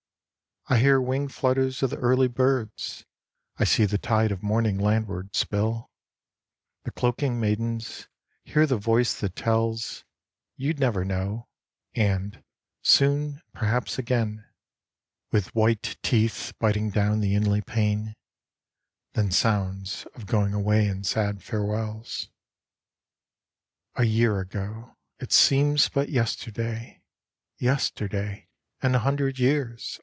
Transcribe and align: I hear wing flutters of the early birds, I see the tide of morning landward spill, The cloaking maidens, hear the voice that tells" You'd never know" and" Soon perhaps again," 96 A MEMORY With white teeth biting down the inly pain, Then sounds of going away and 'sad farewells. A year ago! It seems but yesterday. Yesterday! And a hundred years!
I 0.73 0.77
hear 0.77 1.01
wing 1.01 1.27
flutters 1.27 1.83
of 1.83 1.89
the 1.89 1.97
early 1.97 2.29
birds, 2.29 3.03
I 3.57 3.65
see 3.65 3.83
the 3.83 3.97
tide 3.97 4.31
of 4.31 4.41
morning 4.43 4.77
landward 4.77 5.35
spill, 5.35 5.89
The 6.83 6.91
cloaking 6.91 7.41
maidens, 7.41 8.07
hear 8.45 8.65
the 8.65 8.77
voice 8.77 9.19
that 9.19 9.35
tells" 9.35 10.05
You'd 10.55 10.79
never 10.79 11.03
know" 11.03 11.49
and" 12.05 12.41
Soon 12.99 13.41
perhaps 13.53 13.97
again," 13.99 14.45
96 14.53 14.53
A 14.53 14.55
MEMORY 14.55 15.29
With 15.33 15.55
white 15.55 15.97
teeth 16.03 16.53
biting 16.57 16.89
down 16.89 17.19
the 17.19 17.35
inly 17.35 17.61
pain, 17.61 18.15
Then 19.11 19.29
sounds 19.29 20.05
of 20.15 20.25
going 20.25 20.53
away 20.53 20.87
and 20.87 21.05
'sad 21.05 21.43
farewells. 21.43 22.29
A 23.95 24.05
year 24.05 24.39
ago! 24.39 24.95
It 25.19 25.33
seems 25.33 25.89
but 25.89 26.07
yesterday. 26.09 27.01
Yesterday! 27.57 28.47
And 28.79 28.95
a 28.95 28.99
hundred 28.99 29.37
years! 29.37 29.99